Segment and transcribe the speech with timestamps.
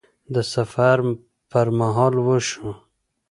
[0.33, 0.97] د سفر
[1.51, 2.69] پر مهال وشو